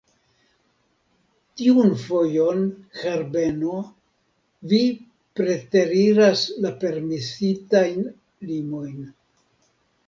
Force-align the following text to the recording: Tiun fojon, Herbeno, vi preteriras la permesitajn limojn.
Tiun 1.59 1.91
fojon, 2.05 2.63
Herbeno, 3.03 3.75
vi 4.73 4.81
preteriras 5.43 6.49
la 6.67 6.75
permesitajn 6.87 8.11
limojn. 8.51 8.99